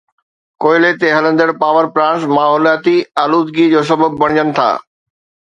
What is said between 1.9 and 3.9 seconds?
plants ماحولياتي آلودگي جو